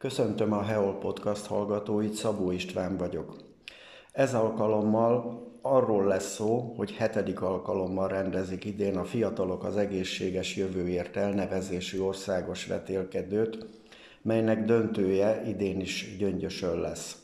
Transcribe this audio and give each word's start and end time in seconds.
Köszöntöm 0.00 0.52
a 0.52 0.62
Heol 0.62 0.98
Podcast 0.98 1.46
hallgatóit, 1.46 2.14
Szabó 2.14 2.50
István 2.50 2.96
vagyok. 2.96 3.36
Ez 4.12 4.34
alkalommal 4.34 5.42
arról 5.62 6.04
lesz 6.06 6.34
szó, 6.34 6.74
hogy 6.76 6.92
hetedik 6.92 7.40
alkalommal 7.42 8.08
rendezik 8.08 8.64
idén 8.64 8.96
a 8.96 9.04
Fiatalok 9.04 9.64
az 9.64 9.76
Egészséges 9.76 10.56
Jövőért 10.56 11.16
elnevezésű 11.16 12.00
országos 12.00 12.66
vetélkedőt, 12.66 13.66
melynek 14.22 14.64
döntője 14.64 15.42
idén 15.46 15.80
is 15.80 16.16
Gyöngyösön 16.18 16.80
lesz. 16.80 17.16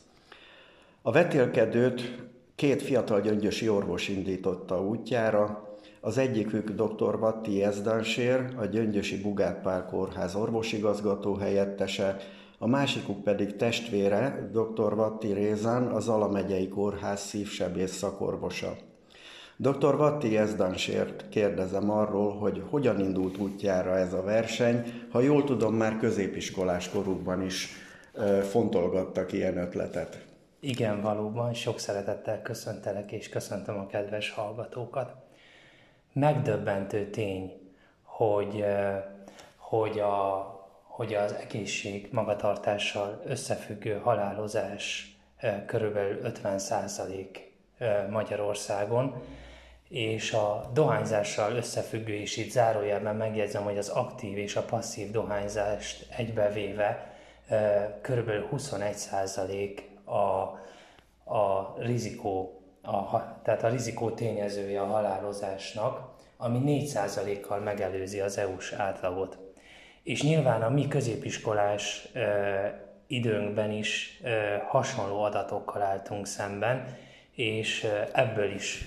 A 1.01 1.11
vetélkedőt 1.11 2.25
két 2.55 2.81
fiatal 2.81 3.21
gyöngyösi 3.21 3.69
orvos 3.69 4.07
indította 4.07 4.81
útjára, 4.81 5.67
az 6.01 6.17
egyikük 6.17 6.69
dr. 6.69 7.19
Vatti 7.19 7.63
Ezdansér, 7.63 8.53
a 8.57 8.65
Gyöngyösi 8.65 9.21
Bugát 9.21 9.61
Pál 9.61 9.85
Kórház 9.85 10.35
orvosigazgató 10.35 11.35
helyettese, 11.35 12.17
a 12.57 12.67
másikuk 12.67 13.23
pedig 13.23 13.55
testvére, 13.55 14.49
dr. 14.51 14.95
Vatti 14.95 15.33
Rézán, 15.33 15.87
az 15.87 16.07
Alamegyei 16.07 16.67
Kórház 16.67 17.19
szívsebész 17.19 17.95
szakorvosa. 17.95 18.75
Dr. 19.57 19.97
Vatti 19.97 20.37
Ezdansért 20.37 21.29
kérdezem 21.29 21.89
arról, 21.89 22.37
hogy 22.37 22.63
hogyan 22.69 22.99
indult 22.99 23.37
útjára 23.37 23.97
ez 23.97 24.13
a 24.13 24.21
verseny. 24.21 24.83
Ha 25.11 25.19
jól 25.19 25.43
tudom, 25.43 25.73
már 25.73 25.97
középiskolás 25.97 26.89
korukban 26.89 27.41
is 27.41 27.69
fontolgattak 28.49 29.33
ilyen 29.33 29.57
ötletet. 29.57 30.25
Igen, 30.59 31.01
valóban. 31.01 31.53
Sok 31.53 31.79
szeretettel 31.79 32.41
köszöntelek, 32.41 33.11
és 33.11 33.29
köszöntöm 33.29 33.77
a 33.79 33.87
kedves 33.87 34.31
hallgatókat. 34.31 35.13
Megdöbbentő 36.13 37.09
tény, 37.09 37.51
hogy, 38.03 38.65
hogy 39.57 39.99
a 39.99 40.56
hogy 40.97 41.13
az 41.13 41.33
egészség 41.33 42.07
magatartással 42.11 43.21
összefüggő 43.25 43.97
halálozás 43.97 45.15
körülbelül 45.65 46.19
50% 46.23 47.25
Magyarországon, 48.09 49.21
és 49.89 50.33
a 50.33 50.69
dohányzással 50.73 51.55
összefüggő 51.55 52.13
is 52.13 52.37
itt 52.37 52.51
zárójelben 52.51 53.15
megjegyzem, 53.15 53.63
hogy 53.63 53.77
az 53.77 53.89
aktív 53.89 54.37
és 54.37 54.55
a 54.55 54.61
passzív 54.61 55.11
dohányzást 55.11 56.07
egybevéve 56.17 57.17
körülbelül 58.01 58.47
21% 58.51 59.81
a, 60.03 60.15
a 61.35 61.75
rizikó, 61.77 62.61
a, 62.81 63.41
tehát 63.41 63.63
a 63.63 63.69
rizikó 63.69 64.09
tényezője 64.09 64.81
a 64.81 64.85
halálozásnak, 64.85 66.09
ami 66.37 66.61
4%-kal 66.65 67.59
megelőzi 67.59 68.19
az 68.19 68.37
EU-s 68.37 68.71
átlagot. 68.71 69.46
És 70.07 70.21
nyilván 70.21 70.61
a 70.61 70.69
mi 70.69 70.87
középiskolás 70.87 72.07
időnkben 73.07 73.71
is 73.71 74.21
hasonló 74.67 75.21
adatokkal 75.21 75.81
álltunk 75.81 76.25
szemben, 76.25 76.97
és 77.31 77.87
ebből 78.13 78.51
is 78.53 78.85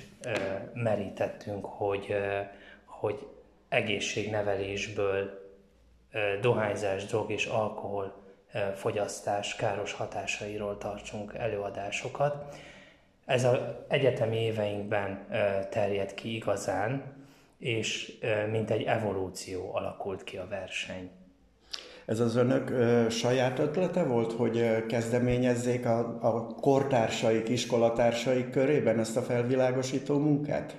merítettünk, 0.74 1.64
hogy, 1.64 2.14
hogy 2.84 3.26
egészségnevelésből 3.68 5.30
dohányzás, 6.40 7.04
drog 7.04 7.30
és 7.30 7.46
alkohol 7.46 8.22
fogyasztás 8.74 9.56
káros 9.56 9.92
hatásairól 9.92 10.78
tartsunk 10.78 11.34
előadásokat. 11.34 12.56
Ez 13.24 13.44
az 13.44 13.58
egyetemi 13.88 14.36
éveinkben 14.36 15.26
terjed 15.70 16.14
ki 16.14 16.34
igazán, 16.34 17.19
és 17.60 18.18
mint 18.50 18.70
egy 18.70 18.82
evolúció 18.82 19.74
alakult 19.74 20.24
ki 20.24 20.36
a 20.36 20.46
verseny. 20.48 21.10
Ez 22.04 22.20
az 22.20 22.36
önök 22.36 22.70
ö, 22.70 23.06
saját 23.10 23.58
ötlete 23.58 24.04
volt, 24.04 24.32
hogy 24.32 24.86
kezdeményezzék 24.86 25.86
a, 25.86 26.18
a 26.20 26.46
kortársaik, 26.46 27.48
iskolatársaik 27.48 28.50
körében 28.50 28.98
ezt 28.98 29.16
a 29.16 29.22
felvilágosító 29.22 30.18
munkát? 30.18 30.76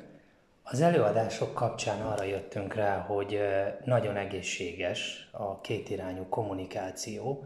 Az 0.63 0.81
előadások 0.81 1.53
kapcsán 1.53 2.01
arra 2.01 2.23
jöttünk 2.23 2.73
rá, 2.73 2.97
hogy 2.97 3.39
nagyon 3.85 4.15
egészséges 4.15 5.29
a 5.31 5.61
kétirányú 5.61 6.25
kommunikáció, 6.29 7.45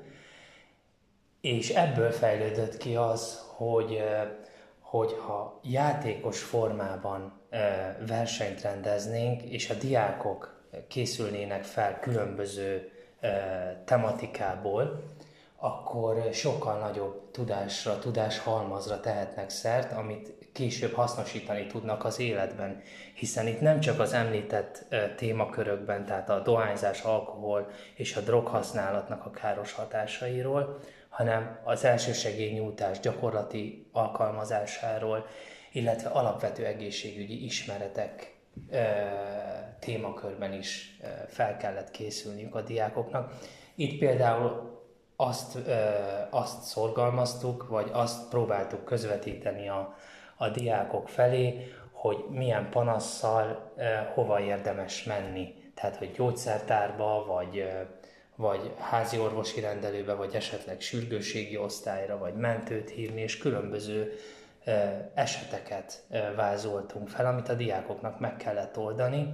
és 1.42 1.70
ebből 1.70 2.12
fejlődött 2.12 2.78
ki 2.78 2.96
az, 2.96 3.46
hogy 3.56 4.04
hogyha 4.80 5.60
játékos 5.64 6.42
formában 6.42 7.40
versenyt 8.08 8.62
rendeznénk, 8.62 9.42
és 9.42 9.70
a 9.70 9.74
diákok 9.74 10.64
készülnének 10.88 11.64
fel 11.64 12.00
különböző 12.00 12.92
tematikából, 13.86 15.04
akkor 15.58 16.30
sokkal 16.34 16.80
nagyobb 16.80 17.32
tudásra, 17.32 18.00
tudáshalmazra 18.00 19.00
tehetnek 19.00 19.50
szert, 19.50 19.92
amit 19.92 20.34
később 20.54 20.94
hasznosítani 20.94 21.68
tudnak 21.68 22.06
az 22.06 22.20
életben. 22.20 22.82
Hiszen 23.14 23.48
itt 23.48 23.62
nem 23.62 23.80
csak 23.80 24.00
az 24.00 24.14
említett 24.14 24.96
témakörökben, 25.16 26.06
tehát 26.06 26.30
a 26.30 26.40
dohányzás, 26.40 27.02
alkohol 27.02 27.70
és 27.96 28.16
a 28.16 28.22
droghasználatnak 28.22 29.26
a 29.26 29.32
káros 29.32 29.74
hatásairól, 29.74 30.80
hanem 31.10 31.60
az 31.64 31.84
elsősegélynyújtás 31.84 33.00
gyakorlati 33.00 33.90
alkalmazásáról, 33.92 35.26
illetve 35.76 36.10
alapvető 36.10 36.66
egészségügyi 36.66 37.46
ismeretek 37.46 38.36
témakörben 39.80 40.54
is 40.54 41.00
fel 41.28 41.58
kellett 41.58 41.92
készülniük 41.92 42.56
a 42.56 42.62
diákoknak. 42.62 43.34
Itt 43.76 44.00
például 44.00 44.80
azt, 45.16 45.58
azt 46.30 46.64
szorgalmaztuk, 46.64 47.68
vagy 47.68 47.90
azt 47.92 48.30
próbáltuk 48.30 48.86
közvetíteni 48.86 49.70
a, 49.70 49.98
a 50.38 50.50
diákok 50.50 51.10
felé, 51.10 51.74
hogy 51.92 52.26
milyen 52.30 52.70
panasszal 52.70 53.74
hova 54.14 54.40
érdemes 54.40 55.04
menni. 55.04 55.54
Tehát, 55.74 55.96
hogy 55.96 56.12
gyógyszertárba, 56.12 57.26
vagy 57.26 57.66
vagy 58.38 58.72
házi 58.78 59.18
orvosi 59.18 59.60
rendelőbe, 59.60 60.14
vagy 60.14 60.36
esetleg 60.36 60.82
sürgőségi 60.82 61.58
osztályra, 61.58 62.18
vagy 62.18 62.34
mentőt 62.34 62.90
hívni, 62.90 63.22
és 63.22 63.38
különböző 63.38 64.14
eseteket 65.14 66.04
vázoltunk 66.36 67.10
fel, 67.10 67.26
amit 67.26 67.50
a 67.50 67.54
diákoknak 67.54 68.20
meg 68.20 68.38
kellett 68.38 68.78
oldani, 68.78 69.34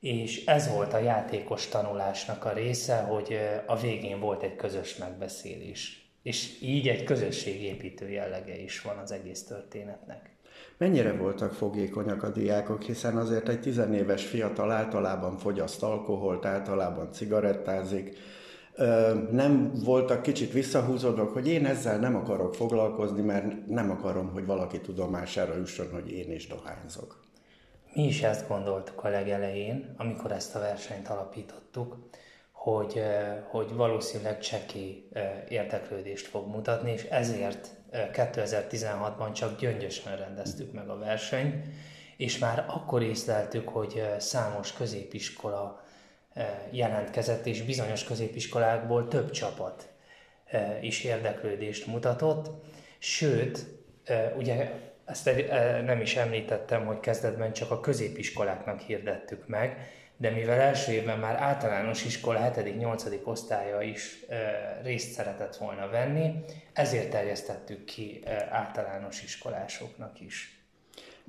és 0.00 0.44
ez 0.44 0.68
volt 0.68 0.92
a 0.92 0.98
játékos 0.98 1.68
tanulásnak 1.68 2.44
a 2.44 2.52
része, 2.52 2.96
hogy 2.96 3.38
a 3.66 3.76
végén 3.76 4.20
volt 4.20 4.42
egy 4.42 4.56
közös 4.56 4.96
megbeszélés. 4.96 6.10
És 6.22 6.62
így 6.62 6.88
egy 6.88 7.04
közösségépítő 7.04 8.10
jellege 8.10 8.58
is 8.58 8.82
van 8.82 8.98
az 8.98 9.12
egész 9.12 9.44
történetnek. 9.44 10.30
Mennyire 10.76 11.12
voltak 11.12 11.52
fogékonyak 11.52 12.22
a 12.22 12.28
diákok, 12.28 12.82
hiszen 12.82 13.16
azért 13.16 13.48
egy 13.48 13.60
tizenéves 13.60 14.26
fiatal 14.26 14.70
általában 14.70 15.36
fogyaszt 15.36 15.82
alkoholt, 15.82 16.44
általában 16.44 17.12
cigarettázik, 17.12 18.16
nem 19.30 19.72
voltak 19.84 20.22
kicsit 20.22 20.52
visszahúzódók, 20.52 21.32
hogy 21.32 21.48
én 21.48 21.66
ezzel 21.66 21.98
nem 21.98 22.16
akarok 22.16 22.54
foglalkozni, 22.54 23.22
mert 23.22 23.66
nem 23.66 23.90
akarom, 23.90 24.30
hogy 24.32 24.46
valaki 24.46 24.80
tudomására 24.80 25.56
jusson, 25.56 25.90
hogy 25.92 26.10
én 26.10 26.32
is 26.32 26.46
dohányzok. 26.46 27.20
Mi 27.94 28.02
is 28.06 28.22
ezt 28.22 28.48
gondoltuk 28.48 29.04
a 29.04 29.08
legelején, 29.08 29.94
amikor 29.96 30.32
ezt 30.32 30.54
a 30.54 30.58
versenyt 30.58 31.08
alapítottuk, 31.08 31.96
hogy, 32.52 33.02
hogy 33.50 33.74
valószínűleg 33.74 34.38
cseki 34.38 35.08
érdeklődést 35.48 36.26
fog 36.26 36.46
mutatni, 36.46 36.92
és 36.92 37.04
ezért 37.04 37.68
2016-ban 37.92 39.32
csak 39.32 39.58
gyöngyösen 39.58 40.16
rendeztük 40.16 40.72
meg 40.72 40.88
a 40.88 40.98
versenyt, 40.98 41.54
és 42.16 42.38
már 42.38 42.64
akkor 42.68 43.02
észleltük, 43.02 43.68
hogy 43.68 44.02
számos 44.18 44.72
középiskola 44.72 45.82
jelentkezett, 46.70 47.46
és 47.46 47.62
bizonyos 47.62 48.04
középiskolákból 48.04 49.08
több 49.08 49.30
csapat 49.30 49.88
is 50.80 51.04
érdeklődést 51.04 51.86
mutatott, 51.86 52.64
sőt, 52.98 53.66
ugye 54.36 54.70
ezt 55.04 55.30
nem 55.84 56.00
is 56.00 56.16
említettem, 56.16 56.86
hogy 56.86 57.00
kezdetben 57.00 57.52
csak 57.52 57.70
a 57.70 57.80
középiskoláknak 57.80 58.80
hirdettük 58.80 59.46
meg, 59.46 59.90
de 60.16 60.30
mivel 60.30 60.60
első 60.60 60.92
évben 60.92 61.18
már 61.18 61.36
általános 61.36 62.04
iskola 62.04 62.52
7.-8. 62.54 63.24
osztálya 63.24 63.82
is 63.82 64.24
részt 64.82 65.12
szeretett 65.12 65.56
volna 65.56 65.88
venni, 65.88 66.44
ezért 66.72 67.10
terjesztettük 67.10 67.84
ki 67.84 68.22
általános 68.50 69.22
iskolásoknak 69.22 70.20
is. 70.20 70.59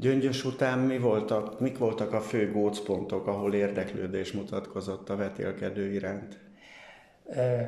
Gyöngyös 0.01 0.45
után 0.45 0.79
mi 0.79 0.97
voltak, 0.97 1.59
mik 1.59 1.77
voltak 1.77 2.13
a 2.13 2.21
fő 2.21 2.51
gócpontok, 2.51 3.27
ahol 3.27 3.53
érdeklődés 3.53 4.31
mutatkozott 4.31 5.09
a 5.09 5.15
vetélkedő 5.15 5.91
iránt? 5.91 6.39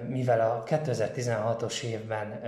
Mivel 0.08 0.52
a 0.52 0.64
2016-os 0.68 1.84
évben 1.84 2.42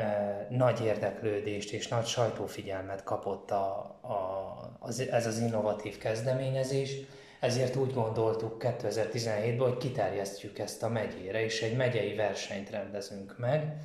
nagy 0.49 0.81
érdeklődést 0.85 1.73
és 1.73 1.87
nagy 1.87 2.05
sajtófigyelmet 2.05 3.03
kapott 3.03 3.51
a, 3.51 3.65
a, 4.01 4.77
az, 4.79 4.99
ez 4.99 5.27
az 5.27 5.39
innovatív 5.39 5.97
kezdeményezés, 5.97 6.95
ezért 7.39 7.75
úgy 7.75 7.93
gondoltuk 7.93 8.57
2017-ben, 8.59 9.67
hogy 9.67 9.77
kiterjesztjük 9.77 10.59
ezt 10.59 10.83
a 10.83 10.89
megyére, 10.89 11.43
és 11.43 11.61
egy 11.61 11.75
megyei 11.75 12.15
versenyt 12.15 12.69
rendezünk 12.69 13.35
meg, 13.37 13.75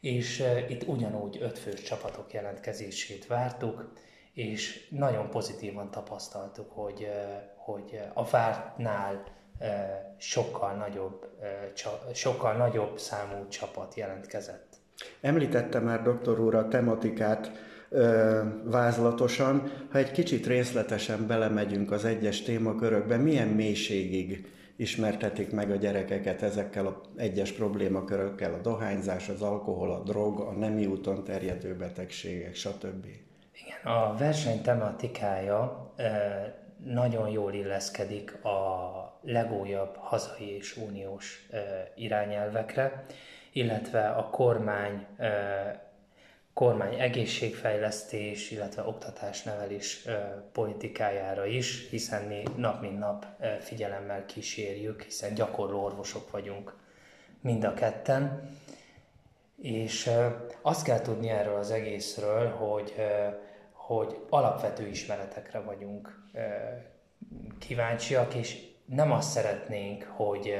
és 0.00 0.44
itt 0.68 0.88
ugyanúgy 0.88 1.38
ötfős 1.40 1.82
csapatok 1.82 2.32
jelentkezését 2.32 3.26
vártuk, 3.26 3.92
és 4.38 4.86
nagyon 4.90 5.30
pozitívan 5.30 5.90
tapasztaltuk, 5.90 6.70
hogy, 6.70 7.08
hogy 7.56 8.00
a 8.14 8.24
vártnál 8.24 9.24
sokkal 10.16 10.72
nagyobb, 10.72 11.26
sokkal 12.12 12.56
nagyobb 12.56 12.98
számú 12.98 13.48
csapat 13.48 13.94
jelentkezett. 13.94 14.66
Említette 15.20 15.78
már 15.78 16.02
doktor 16.02 16.40
úr 16.40 16.54
a 16.54 16.68
tematikát 16.68 17.50
vázlatosan. 18.64 19.72
Ha 19.90 19.98
egy 19.98 20.10
kicsit 20.10 20.46
részletesen 20.46 21.26
belemegyünk 21.26 21.90
az 21.90 22.04
egyes 22.04 22.42
témakörökbe, 22.42 23.16
milyen 23.16 23.48
mélységig 23.48 24.52
ismertetik 24.76 25.50
meg 25.52 25.70
a 25.70 25.76
gyerekeket 25.76 26.42
ezekkel 26.42 26.86
az 26.86 26.94
egyes 27.16 27.52
problémakörökkel, 27.52 28.54
a 28.54 28.60
dohányzás, 28.60 29.28
az 29.28 29.42
alkohol, 29.42 29.92
a 29.92 30.02
drog, 30.02 30.40
a 30.40 30.52
nemi 30.52 30.86
úton 30.86 31.24
terjedő 31.24 31.74
betegségek, 31.74 32.54
stb. 32.54 33.06
Igen, 33.64 33.94
a 33.94 34.16
verseny 34.16 34.62
tematikája 34.62 35.92
nagyon 36.84 37.28
jól 37.28 37.52
illeszkedik 37.52 38.44
a 38.44 39.18
legújabb 39.22 39.96
hazai 39.96 40.56
és 40.56 40.76
uniós 40.76 41.48
irányelvekre, 41.94 43.04
illetve 43.52 44.08
a 44.08 44.30
kormány, 44.30 45.06
kormány 46.52 47.00
egészségfejlesztés, 47.00 48.50
illetve 48.50 48.82
oktatásnevelés 48.82 50.04
politikájára 50.52 51.46
is, 51.46 51.88
hiszen 51.90 52.22
mi 52.22 52.42
nap 52.56 52.80
mint 52.80 52.98
nap 52.98 53.26
figyelemmel 53.60 54.24
kísérjük, 54.26 55.02
hiszen 55.02 55.34
gyakorló 55.34 55.84
orvosok 55.84 56.30
vagyunk 56.30 56.76
mind 57.40 57.64
a 57.64 57.74
ketten. 57.74 58.50
És 59.62 60.10
azt 60.62 60.84
kell 60.84 61.00
tudni 61.00 61.28
erről 61.28 61.56
az 61.56 61.70
egészről, 61.70 62.48
hogy, 62.48 62.94
hogy 63.88 64.18
alapvető 64.28 64.86
ismeretekre 64.86 65.60
vagyunk 65.60 66.30
kíváncsiak, 67.58 68.34
és 68.34 68.58
nem 68.84 69.12
azt 69.12 69.30
szeretnénk, 69.30 70.02
hogy, 70.16 70.58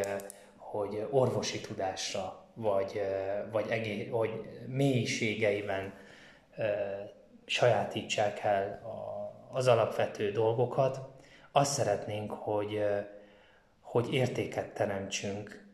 hogy 0.57 1.07
orvosi 1.11 1.61
tudásra, 1.61 2.45
vagy, 2.55 3.01
vagy, 3.51 3.71
egész, 3.71 4.11
vagy 4.11 4.31
mélységeiben 4.67 5.95
sajátítsák 7.45 8.41
el 8.41 8.83
az 9.53 9.67
alapvető 9.67 10.31
dolgokat. 10.31 11.01
Azt 11.53 11.73
szeretnénk, 11.73 12.33
hogy, 12.33 12.85
hogy 13.81 14.15
értéket 14.15 14.75
teremtsünk 14.75 15.67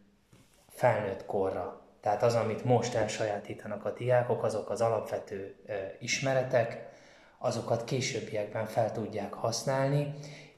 felnőtt 0.68 1.26
korra. 1.26 1.80
Tehát 2.00 2.22
az, 2.22 2.34
amit 2.34 2.64
most 2.64 2.94
elsajátítanak 2.94 3.84
a 3.84 3.92
diákok, 3.92 4.42
azok 4.42 4.70
az 4.70 4.80
alapvető 4.80 5.56
ismeretek, 5.98 6.92
azokat 7.38 7.84
későbbiekben 7.84 8.66
fel 8.66 8.92
tudják 8.92 9.32
használni, 9.32 10.14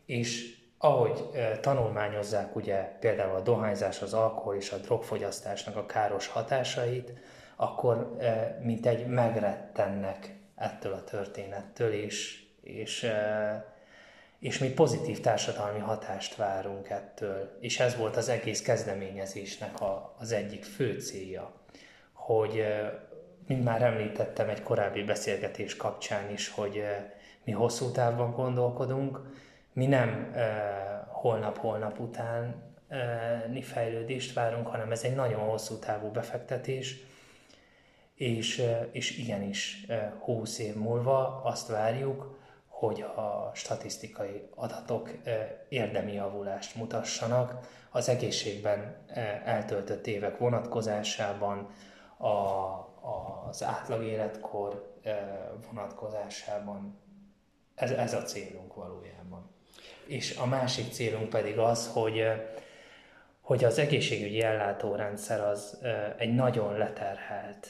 és 0.07 0.57
ahogy 0.79 1.25
tanulmányozzák 1.61 2.57
ugye 2.57 2.77
például 2.77 3.35
a 3.35 3.41
dohányzás, 3.41 4.03
az 4.03 4.15
alkohol 4.15 4.55
és 4.55 4.73
a 4.73 4.77
drogfogyasztásnak 4.77 5.77
a 5.77 5.87
káros 5.87 6.27
hatásait, 6.27 7.13
akkor 7.57 8.17
mint 8.63 8.87
egy 8.87 9.07
megrettennek 9.07 10.35
ettől 10.57 10.93
a 10.93 11.05
történettől, 11.05 11.93
és, 11.93 12.45
és, 12.63 13.11
és 14.39 14.59
mi 14.59 14.69
pozitív 14.69 15.21
társadalmi 15.21 15.79
hatást 15.79 16.37
várunk 16.37 16.89
ettől. 16.89 17.57
És 17.61 17.81
ez 17.81 17.97
volt 17.97 18.17
az 18.17 18.29
egész 18.29 18.63
kezdeményezésnek 18.63 19.81
a, 19.81 20.15
az 20.19 20.33
egyik 20.33 20.65
fő 20.65 21.01
célja, 21.01 21.53
hogy, 22.13 22.65
mint 23.47 23.65
már 23.65 23.83
említettem 23.83 24.49
egy 24.49 24.63
korábbi 24.63 25.03
beszélgetés 25.03 25.77
kapcsán 25.77 26.31
is, 26.31 26.49
hogy 26.49 26.85
mi 27.45 27.53
hosszú 27.53 27.91
távban 27.91 28.31
gondolkodunk, 28.31 29.21
mi 29.73 29.87
nem 29.87 30.35
holnap-holnap 31.09 31.99
után 31.99 32.65
mi 33.51 33.63
fejlődést 33.63 34.33
várunk, 34.33 34.67
hanem 34.67 34.91
ez 34.91 35.03
egy 35.03 35.15
nagyon 35.15 35.41
hosszú 35.41 35.79
távú 35.79 36.11
befektetés, 36.11 36.97
és, 38.15 38.63
és 38.93 39.19
igenis 39.19 39.87
20 40.19 40.59
év 40.59 40.75
múlva 40.75 41.41
azt 41.45 41.69
várjuk, 41.69 42.39
hogy 42.69 43.01
a 43.01 43.51
statisztikai 43.55 44.49
adatok 44.55 45.11
érdemi 45.69 46.13
javulást 46.13 46.75
mutassanak. 46.75 47.69
Az 47.91 48.09
egészségben 48.09 48.97
eltöltött 49.45 50.07
évek 50.07 50.39
vonatkozásában, 50.39 51.71
a, 52.19 52.29
az 53.49 53.63
átlag 53.63 54.03
életkor 54.03 54.95
vonatkozásában. 55.67 56.99
Ez, 57.75 57.91
ez 57.91 58.15
a 58.15 58.23
célunk 58.23 58.75
valójában 58.75 59.55
és 60.07 60.37
a 60.37 60.47
másik 60.47 60.93
célunk 60.93 61.29
pedig 61.29 61.59
az, 61.59 61.91
hogy, 61.93 62.25
hogy 63.41 63.65
az 63.65 63.79
egészségügyi 63.79 64.43
ellátórendszer 64.43 65.41
az 65.41 65.79
egy 66.17 66.35
nagyon 66.35 66.77
leterhelt 66.77 67.69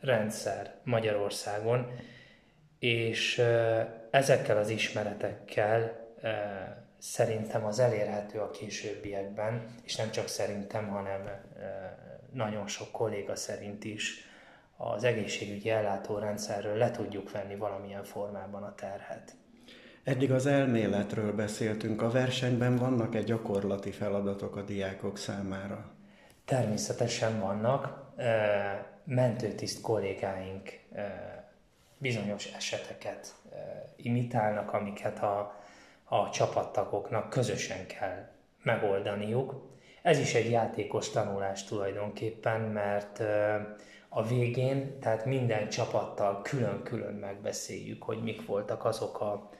rendszer 0.00 0.74
Magyarországon, 0.82 1.90
és 2.78 3.42
ezekkel 4.10 4.56
az 4.56 4.68
ismeretekkel 4.68 6.04
szerintem 6.98 7.64
az 7.64 7.78
elérhető 7.78 8.38
a 8.38 8.50
későbbiekben, 8.50 9.66
és 9.82 9.96
nem 9.96 10.10
csak 10.10 10.28
szerintem, 10.28 10.88
hanem 10.88 11.30
nagyon 12.32 12.66
sok 12.66 12.90
kolléga 12.90 13.36
szerint 13.36 13.84
is 13.84 14.24
az 14.76 15.04
egészségügyi 15.04 15.70
ellátórendszerről 15.70 16.76
le 16.76 16.90
tudjuk 16.90 17.30
venni 17.30 17.56
valamilyen 17.56 18.04
formában 18.04 18.62
a 18.62 18.74
terhet. 18.74 19.34
Eddig 20.04 20.32
az 20.32 20.46
elméletről 20.46 21.32
beszéltünk, 21.32 22.02
a 22.02 22.10
versenyben 22.10 22.76
vannak-e 22.76 23.22
gyakorlati 23.22 23.90
feladatok 23.90 24.56
a 24.56 24.62
diákok 24.62 25.18
számára? 25.18 25.90
Természetesen 26.44 27.40
vannak. 27.40 28.04
Mentőtiszt 29.04 29.80
kollégáink 29.80 30.80
bizonyos 31.98 32.46
eseteket 32.46 33.34
imitálnak, 33.96 34.72
amiket 34.72 35.22
a, 35.22 35.60
a 36.04 36.30
csapattagoknak 36.30 37.30
közösen 37.30 37.86
kell 37.86 38.28
megoldaniuk. 38.62 39.74
Ez 40.06 40.18
is 40.18 40.34
egy 40.34 40.50
játékos 40.50 41.10
tanulás 41.10 41.64
tulajdonképpen, 41.64 42.60
mert 42.60 43.22
a 44.08 44.26
végén, 44.26 45.00
tehát 45.00 45.24
minden 45.24 45.68
csapattal 45.68 46.42
külön-külön 46.42 47.14
megbeszéljük, 47.14 48.02
hogy 48.02 48.22
mik 48.22 48.46
voltak 48.46 48.84
azok 48.84 49.20
a 49.20 49.50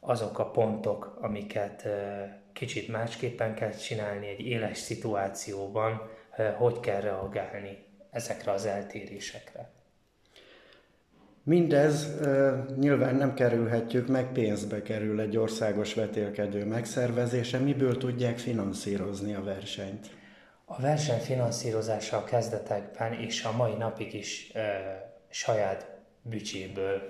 azok 0.00 0.38
a 0.38 0.50
pontok, 0.50 1.18
amiket 1.20 1.88
kicsit 2.52 2.88
másképpen 2.88 3.54
kell 3.54 3.70
csinálni 3.70 4.28
egy 4.28 4.46
éles 4.46 4.78
szituációban, 4.78 6.10
hogy 6.56 6.80
kell 6.80 7.00
reagálni 7.00 7.84
ezekre 8.10 8.52
az 8.52 8.66
eltérésekre. 8.66 9.70
Mindez 11.44 12.20
nyilván 12.76 13.14
nem 13.14 13.34
kerülhetjük 13.34 14.08
meg, 14.08 14.32
pénzbe 14.32 14.82
kerül 14.82 15.20
egy 15.20 15.36
országos 15.36 15.94
vetélkedő 15.94 16.64
megszervezése. 16.64 17.58
Miből 17.58 17.96
tudják 17.96 18.38
finanszírozni 18.38 19.34
a 19.34 19.42
versenyt? 19.42 20.10
A 20.64 20.80
verseny 20.80 21.18
finanszírozása 21.18 22.16
a 22.16 22.24
kezdetekben 22.24 23.12
és 23.12 23.44
a 23.44 23.52
mai 23.52 23.74
napig 23.74 24.14
is 24.14 24.50
e, 24.54 24.60
saját 25.28 26.00
bücséből 26.22 27.02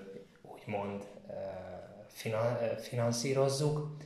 úgymond 0.43 1.05
e, 1.29 2.77
finanszírozzuk. 2.77 3.97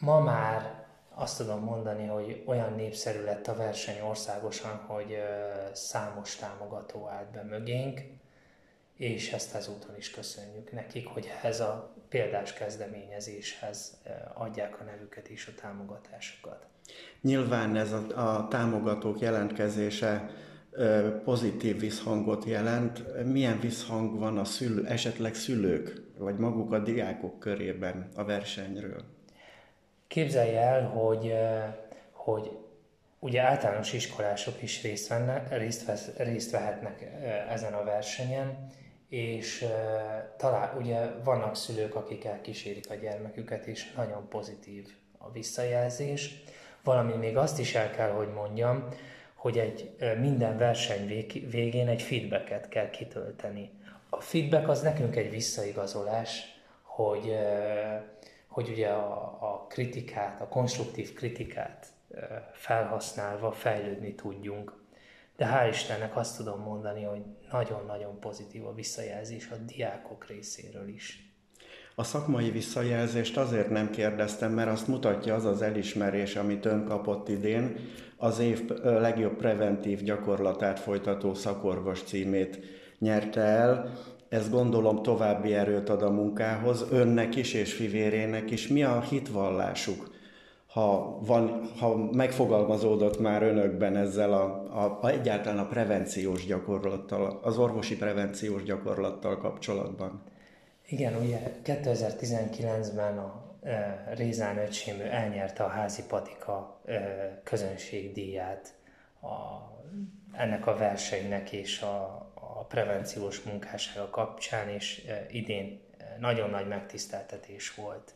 Ma 0.00 0.20
már 0.20 0.85
azt 1.18 1.38
tudom 1.38 1.64
mondani, 1.64 2.06
hogy 2.06 2.42
olyan 2.46 2.72
népszerű 2.72 3.24
lett 3.24 3.46
a 3.46 3.56
verseny 3.56 4.00
országosan, 4.00 4.76
hogy 4.76 5.16
számos 5.72 6.36
támogató 6.36 7.08
állt 7.08 7.30
be 7.30 7.42
mögénk, 7.42 8.00
és 8.96 9.32
ezt 9.32 9.54
ezúton 9.54 9.96
is 9.96 10.10
köszönjük 10.10 10.72
nekik, 10.72 11.06
hogy 11.06 11.30
ez 11.42 11.60
a 11.60 11.94
példás 12.08 12.52
kezdeményezéshez 12.52 14.00
adják 14.34 14.80
a 14.80 14.84
nevüket 14.84 15.28
és 15.28 15.46
a 15.46 15.60
támogatásokat. 15.60 16.66
Nyilván 17.20 17.76
ez 17.76 17.92
a, 17.92 18.36
a 18.36 18.48
támogatók 18.48 19.20
jelentkezése 19.20 20.30
pozitív 21.24 21.80
visszhangot 21.80 22.44
jelent. 22.44 23.24
Milyen 23.24 23.60
visszhang 23.60 24.18
van 24.18 24.38
a 24.38 24.44
szülő, 24.44 24.86
esetleg 24.86 25.34
szülők, 25.34 26.02
vagy 26.18 26.36
maguk 26.36 26.72
a 26.72 26.78
diákok 26.78 27.38
körében 27.38 28.08
a 28.14 28.24
versenyről? 28.24 29.15
Képzelj 30.08 30.56
el, 30.56 30.88
hogy, 30.88 31.34
hogy 32.12 32.50
ugye 33.18 33.40
általános 33.40 33.92
iskolások 33.92 34.62
is 34.62 34.82
részt, 34.82 35.08
venne, 35.08 35.46
részt, 35.50 35.84
vesz, 35.84 36.16
részt 36.16 36.50
vehetnek 36.50 37.10
ezen 37.48 37.72
a 37.72 37.84
versenyen, 37.84 38.66
és 39.08 39.66
talán 40.36 40.76
ugye 40.76 41.10
vannak 41.24 41.56
szülők, 41.56 41.94
akik 41.94 42.24
elkísérik 42.24 42.90
a 42.90 42.94
gyermeküket, 42.94 43.66
és 43.66 43.92
nagyon 43.92 44.28
pozitív 44.28 44.88
a 45.18 45.30
visszajelzés. 45.30 46.42
Valami 46.84 47.14
még 47.14 47.36
azt 47.36 47.58
is 47.58 47.74
el 47.74 47.90
kell, 47.90 48.10
hogy 48.10 48.32
mondjam, 48.32 48.88
hogy 49.34 49.58
egy 49.58 49.96
minden 50.20 50.58
verseny 50.58 51.26
végén 51.50 51.88
egy 51.88 52.02
feedbacket 52.02 52.68
kell 52.68 52.90
kitölteni. 52.90 53.70
A 54.10 54.20
feedback 54.20 54.68
az 54.68 54.82
nekünk 54.82 55.16
egy 55.16 55.30
visszaigazolás, 55.30 56.60
hogy, 56.82 57.36
hogy 58.56 58.68
ugye 58.68 58.88
a, 58.88 59.38
a 59.40 59.66
kritikát, 59.68 60.40
a 60.40 60.48
konstruktív 60.48 61.12
kritikát 61.12 61.86
felhasználva 62.52 63.52
fejlődni 63.52 64.14
tudjunk. 64.14 64.72
De 65.36 65.46
hál' 65.46 65.68
Istennek 65.70 66.16
azt 66.16 66.36
tudom 66.36 66.60
mondani, 66.60 67.02
hogy 67.02 67.22
nagyon-nagyon 67.50 68.20
pozitív 68.20 68.66
a 68.66 68.74
visszajelzés 68.74 69.48
a 69.50 69.56
diákok 69.56 70.26
részéről 70.26 70.88
is. 70.88 71.34
A 71.94 72.02
szakmai 72.02 72.50
visszajelzést 72.50 73.36
azért 73.36 73.70
nem 73.70 73.90
kérdeztem, 73.90 74.52
mert 74.52 74.70
azt 74.70 74.88
mutatja 74.88 75.34
az 75.34 75.44
az 75.44 75.62
elismerés, 75.62 76.36
amit 76.36 76.64
ön 76.64 76.84
kapott 76.84 77.28
idén, 77.28 77.76
az 78.16 78.38
év 78.38 78.70
legjobb 78.82 79.36
preventív 79.36 80.02
gyakorlatát 80.02 80.80
folytató 80.80 81.34
szakorvos 81.34 82.02
címét 82.02 82.58
nyerte 82.98 83.40
el. 83.40 83.92
Ez 84.28 84.50
gondolom 84.50 85.02
további 85.02 85.54
erőt 85.54 85.88
ad 85.88 86.02
a 86.02 86.10
munkához, 86.10 86.86
önnek 86.90 87.36
is 87.36 87.54
és 87.54 87.72
fivérének 87.72 88.50
is. 88.50 88.68
Mi 88.68 88.82
a 88.82 89.00
hitvallásuk? 89.00 90.14
Ha, 90.66 91.18
van, 91.20 91.70
ha 91.78 91.96
megfogalmazódott 91.96 93.20
már 93.20 93.42
önökben 93.42 93.96
ezzel 93.96 94.32
a, 94.32 94.44
a, 94.84 94.98
a, 95.02 95.08
egyáltalán 95.08 95.58
a 95.58 95.66
prevenciós 95.66 96.46
gyakorlattal, 96.46 97.40
az 97.42 97.58
orvosi 97.58 97.96
prevenciós 97.96 98.62
gyakorlattal 98.62 99.38
kapcsolatban? 99.38 100.22
Igen, 100.88 101.14
ugye 101.22 101.38
2019-ben 101.64 103.18
a 103.18 103.44
e, 103.62 104.04
Rézán 104.16 104.58
öcsém 104.58 105.00
elnyerte 105.10 105.62
a 105.62 105.68
házi 105.68 106.02
patika 106.08 106.80
e, 106.86 107.40
közönségdíját 107.44 108.74
a, 109.20 109.26
ennek 110.32 110.66
a 110.66 110.76
versenynek 110.76 111.52
és 111.52 111.80
a, 111.80 112.26
a 112.34 112.64
prevenciós 112.64 113.42
munkássága 113.42 114.10
kapcsán, 114.10 114.68
és 114.68 115.04
e, 115.08 115.26
idén 115.30 115.80
nagyon 116.18 116.50
nagy 116.50 116.68
megtiszteltetés 116.68 117.74
volt 117.74 118.14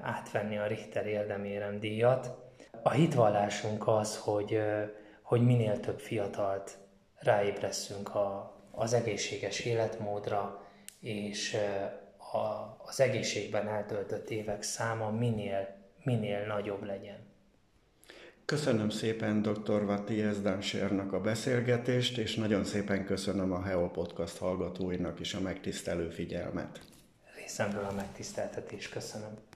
átvenni 0.00 0.58
a 0.58 0.66
Richter 0.66 1.06
érdemérem 1.06 1.78
díjat. 1.78 2.38
A 2.82 2.90
hitvallásunk 2.90 3.88
az, 3.88 4.18
hogy, 4.18 4.62
hogy 5.22 5.44
minél 5.44 5.80
több 5.80 6.00
fiatalt 6.00 6.78
ráébresszünk 7.18 8.14
a, 8.14 8.54
az 8.70 8.92
egészséges 8.92 9.60
életmódra, 9.60 10.66
és 11.00 11.56
a, 12.32 12.76
az 12.84 13.00
egészségben 13.00 13.68
eltöltött 13.68 14.30
évek 14.30 14.62
száma 14.62 15.10
minél, 15.10 15.68
minél 16.02 16.46
nagyobb 16.46 16.84
legyen. 16.84 17.29
Köszönöm 18.50 18.90
szépen 18.90 19.42
dr. 19.42 19.84
Vati 19.84 20.22
Ezdánsernak 20.22 21.12
a 21.12 21.20
beszélgetést, 21.20 22.18
és 22.18 22.34
nagyon 22.34 22.64
szépen 22.64 23.04
köszönöm 23.04 23.52
a 23.52 23.62
Heo 23.62 23.90
Podcast 23.90 24.38
hallgatóinak 24.38 25.20
is 25.20 25.34
a 25.34 25.40
megtisztelő 25.40 26.08
figyelmet. 26.08 26.80
Részemről 27.36 27.84
a 27.84 27.92
megtiszteltetés 27.92 28.88
köszönöm. 28.88 29.49